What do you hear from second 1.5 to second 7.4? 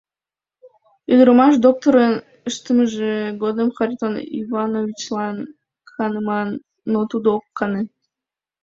докторын ыштымыже годым Харитон Ивановичлан каныман, но тудо